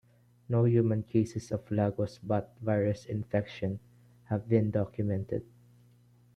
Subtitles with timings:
[0.49, 3.79] No human cases of Lagos bat virus infection
[4.23, 5.45] have been documented.